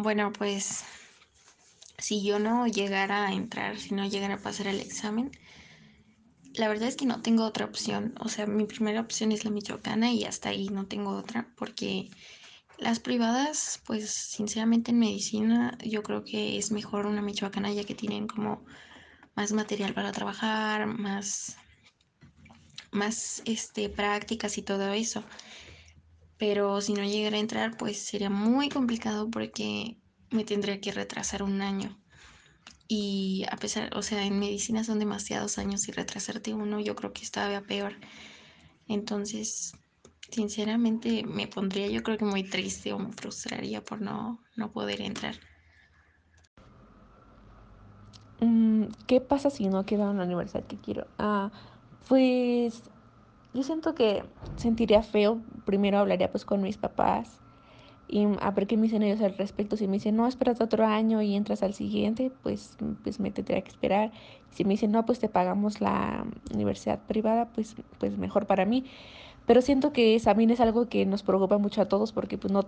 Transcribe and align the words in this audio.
Bueno, 0.00 0.32
pues 0.32 0.84
si 1.98 2.22
yo 2.22 2.38
no 2.38 2.68
llegara 2.68 3.26
a 3.26 3.32
entrar, 3.32 3.76
si 3.78 3.94
no 3.94 4.06
llegara 4.06 4.34
a 4.34 4.38
pasar 4.38 4.68
el 4.68 4.78
examen, 4.78 5.32
la 6.54 6.68
verdad 6.68 6.86
es 6.86 6.94
que 6.94 7.04
no 7.04 7.20
tengo 7.20 7.44
otra 7.44 7.64
opción. 7.64 8.14
O 8.20 8.28
sea, 8.28 8.46
mi 8.46 8.64
primera 8.64 9.00
opción 9.00 9.32
es 9.32 9.44
la 9.44 9.50
michoacana 9.50 10.12
y 10.12 10.22
hasta 10.22 10.50
ahí 10.50 10.68
no 10.68 10.86
tengo 10.86 11.10
otra 11.10 11.48
porque 11.56 12.10
las 12.78 13.00
privadas, 13.00 13.80
pues 13.86 14.08
sinceramente 14.08 14.92
en 14.92 15.00
medicina 15.00 15.76
yo 15.84 16.04
creo 16.04 16.24
que 16.24 16.58
es 16.58 16.70
mejor 16.70 17.06
una 17.06 17.20
michoacana 17.20 17.72
ya 17.72 17.82
que 17.82 17.96
tienen 17.96 18.28
como 18.28 18.64
más 19.34 19.50
material 19.50 19.94
para 19.94 20.12
trabajar, 20.12 20.86
más, 20.86 21.56
más 22.92 23.42
este, 23.46 23.88
prácticas 23.88 24.58
y 24.58 24.62
todo 24.62 24.92
eso. 24.92 25.24
Pero 26.38 26.80
si 26.80 26.94
no 26.94 27.04
llegara 27.04 27.36
a 27.36 27.40
entrar, 27.40 27.76
pues 27.76 27.98
sería 27.98 28.30
muy 28.30 28.68
complicado 28.68 29.30
porque 29.30 29.96
me 30.30 30.44
tendría 30.44 30.80
que 30.80 30.92
retrasar 30.92 31.42
un 31.42 31.62
año. 31.62 31.98
Y 32.88 33.44
a 33.50 33.56
pesar, 33.56 33.96
o 33.96 34.02
sea, 34.02 34.24
en 34.24 34.38
medicina 34.38 34.84
son 34.84 34.98
demasiados 34.98 35.58
años 35.58 35.88
y 35.88 35.92
retrasarte 35.92 36.54
uno 36.54 36.80
yo 36.80 36.96
creo 36.96 37.12
que 37.12 37.22
es 37.22 37.30
todavía 37.30 37.62
peor. 37.62 37.94
Entonces, 38.88 39.72
sinceramente 40.30 41.24
me 41.24 41.46
pondría 41.48 41.88
yo 41.88 42.02
creo 42.02 42.18
que 42.18 42.24
muy 42.24 42.44
triste 42.44 42.92
o 42.92 42.98
me 42.98 43.12
frustraría 43.12 43.84
por 43.84 44.00
no, 44.00 44.40
no 44.56 44.72
poder 44.72 45.02
entrar. 45.02 45.36
Mm, 48.40 48.84
¿Qué 49.06 49.20
pasa 49.20 49.50
si 49.50 49.68
no 49.68 49.84
queda 49.84 50.10
en 50.10 50.18
la 50.18 50.24
universidad 50.24 50.64
que 50.66 50.78
quiero? 50.78 51.06
Ah, 51.18 51.50
pues 52.08 52.82
yo 53.54 53.62
siento 53.62 53.94
que 53.94 54.24
sentiría 54.56 55.02
feo. 55.02 55.40
Primero 55.64 55.98
hablaría 55.98 56.30
pues 56.30 56.44
con 56.44 56.62
mis 56.62 56.76
papás 56.78 57.40
y 58.08 58.26
a 58.40 58.50
ver 58.50 58.66
qué 58.66 58.76
me 58.76 58.84
dicen 58.84 59.02
ellos 59.02 59.20
al 59.20 59.36
respecto. 59.36 59.76
Si 59.76 59.86
me 59.86 59.94
dicen, 59.94 60.16
no, 60.16 60.26
espérate 60.26 60.64
otro 60.64 60.86
año 60.86 61.20
y 61.20 61.34
entras 61.34 61.62
al 61.62 61.74
siguiente, 61.74 62.32
pues, 62.42 62.76
pues 63.02 63.20
me 63.20 63.30
tendría 63.30 63.60
que 63.60 63.68
esperar. 63.68 64.12
Si 64.50 64.64
me 64.64 64.70
dicen, 64.70 64.92
no, 64.92 65.04
pues 65.04 65.18
te 65.18 65.28
pagamos 65.28 65.80
la 65.80 66.24
universidad 66.54 67.00
privada, 67.06 67.48
pues, 67.54 67.76
pues 67.98 68.16
mejor 68.16 68.46
para 68.46 68.64
mí. 68.64 68.84
Pero 69.46 69.62
siento 69.62 69.92
que 69.92 70.20
también 70.22 70.50
es 70.50 70.60
algo 70.60 70.88
que 70.88 71.06
nos 71.06 71.22
preocupa 71.22 71.58
mucho 71.58 71.80
a 71.80 71.86
todos 71.86 72.12
porque 72.12 72.36
pues 72.36 72.52
no 72.52 72.66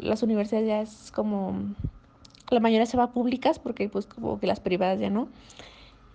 las 0.00 0.22
universidades 0.22 0.66
ya 0.66 0.80
es 0.80 1.12
como 1.12 1.54
la 2.48 2.60
mayoría 2.60 2.86
se 2.86 2.96
va 2.96 3.04
a 3.04 3.12
públicas 3.12 3.58
porque 3.58 3.90
pues 3.90 4.06
como 4.06 4.40
que 4.40 4.46
las 4.46 4.60
privadas 4.60 4.98
ya 4.98 5.10
no. 5.10 5.28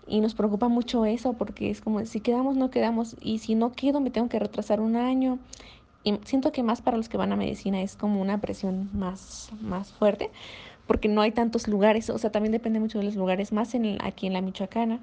Y 0.08 0.20
nos 0.20 0.34
preocupa 0.34 0.68
mucho 0.68 1.06
eso 1.06 1.34
porque 1.34 1.70
es 1.70 1.82
como 1.82 2.06
si 2.06 2.20
quedamos 2.20 2.58
no 2.58 2.70
quedamos 2.70 3.16
y 3.22 3.40
si 3.40 3.56
no 3.56 3.72
quedo 3.72 4.02
me 4.02 4.10
tengo 4.10 4.30
que 4.30 4.40
retrasar 4.40 4.82
un 4.82 4.96
año. 4.96 5.40
Y 6.04 6.18
siento 6.26 6.52
que 6.52 6.64
más 6.64 6.82
para 6.82 6.98
los 6.98 7.10
que 7.10 7.18
van 7.18 7.32
a 7.32 7.36
medicina 7.36 7.82
es 7.82 7.96
como 7.96 8.22
una 8.22 8.40
presión 8.40 8.90
más, 8.94 9.52
más 9.62 9.94
fuerte 9.94 10.32
porque 10.92 11.08
no 11.08 11.22
hay 11.22 11.32
tantos 11.32 11.70
lugares, 11.70 12.10
o 12.10 12.18
sea, 12.18 12.32
también 12.32 12.52
depende 12.52 12.82
mucho 12.82 13.00
de 13.00 13.06
los 13.06 13.16
lugares, 13.16 13.54
más 13.54 13.74
en 13.76 13.98
aquí 14.04 14.28
en 14.28 14.34
la 14.34 14.42
Michoacana. 14.42 15.00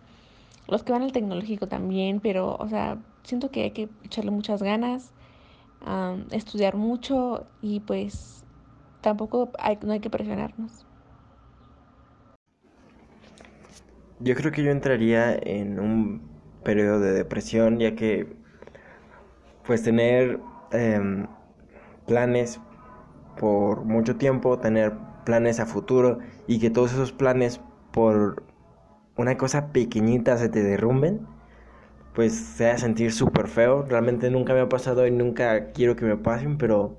Los 0.66 0.82
que 0.82 0.92
van 0.92 1.02
al 1.02 1.12
tecnológico 1.12 1.66
también, 1.66 2.20
pero, 2.20 2.56
o 2.60 2.68
sea, 2.68 2.98
siento 3.22 3.50
que 3.50 3.62
hay 3.62 3.70
que 3.70 3.88
echarle 4.04 4.30
muchas 4.30 4.62
ganas, 4.62 5.12
um, 5.86 6.24
estudiar 6.30 6.76
mucho 6.76 7.46
y 7.62 7.80
pues 7.80 8.44
tampoco 9.00 9.50
hay, 9.58 9.78
no 9.80 9.94
hay 9.94 10.00
que 10.00 10.10
presionarnos. 10.10 10.84
Yo 14.20 14.34
creo 14.34 14.52
que 14.52 14.62
yo 14.62 14.70
entraría 14.70 15.34
en 15.36 15.78
un 15.80 16.22
periodo 16.64 17.00
de 17.00 17.12
depresión, 17.12 17.78
ya 17.78 17.94
que 17.94 18.26
pues 19.66 19.82
tener 19.82 20.40
eh, 20.72 21.26
planes 22.06 22.60
por 23.38 23.84
mucho 23.84 24.16
tiempo, 24.16 24.58
tener 24.58 24.94
planes 25.24 25.60
a 25.60 25.66
futuro 25.66 26.18
y 26.46 26.60
que 26.60 26.70
todos 26.70 26.92
esos 26.92 27.12
planes 27.12 27.60
por 27.92 28.42
una 29.16 29.36
cosa 29.38 29.72
pequeñita 29.72 30.38
se 30.38 30.48
te 30.48 30.62
derrumben, 30.62 31.26
pues 32.14 32.34
se 32.34 32.70
a 32.70 32.78
sentir 32.78 33.12
súper 33.12 33.48
feo. 33.48 33.84
Realmente 33.88 34.30
nunca 34.30 34.54
me 34.54 34.60
ha 34.60 34.68
pasado 34.68 35.06
y 35.06 35.10
nunca 35.10 35.72
quiero 35.72 35.96
que 35.96 36.06
me 36.06 36.16
pasen, 36.16 36.58
pero 36.58 36.96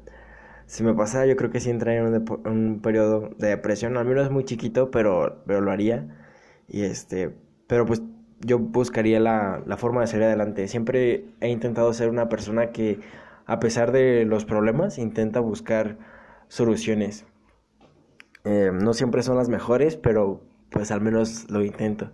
si 0.67 0.83
me 0.83 0.95
pasara 0.95 1.27
yo 1.27 1.37
creo 1.37 1.51
que 1.51 1.61
sí 1.61 1.71
entraría 1.71 2.01
en 2.01 2.07
un, 2.07 2.41
un 2.47 2.81
periodo 2.81 3.31
de 3.37 3.49
depresión, 3.49 3.97
al 3.97 4.05
menos 4.05 4.25
es 4.27 4.31
muy 4.31 4.45
chiquito, 4.45 4.91
pero, 4.91 5.43
pero 5.47 5.61
lo 5.61 5.71
haría. 5.71 6.18
Y 6.69 6.83
este, 6.83 7.35
pero 7.67 7.85
pues 7.85 8.01
yo 8.41 8.59
buscaría 8.59 9.19
la, 9.19 9.61
la 9.65 9.77
forma 9.77 10.01
de 10.01 10.07
salir 10.07 10.25
adelante. 10.25 10.67
Siempre 10.67 11.25
he 11.41 11.49
intentado 11.49 11.91
ser 11.93 12.09
una 12.09 12.29
persona 12.29 12.71
que, 12.71 12.99
a 13.45 13.59
pesar 13.59 13.91
de 13.91 14.25
los 14.25 14.45
problemas, 14.45 14.97
intenta 14.97 15.39
buscar 15.39 15.97
soluciones. 16.47 17.25
Eh, 18.45 18.71
no 18.73 18.93
siempre 18.93 19.23
son 19.23 19.37
las 19.37 19.49
mejores, 19.49 19.97
pero 19.97 20.41
pues 20.69 20.91
al 20.91 21.01
menos 21.01 21.49
lo 21.49 21.63
intento. 21.63 22.11